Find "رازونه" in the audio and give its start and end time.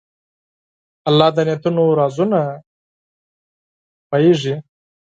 1.99-2.39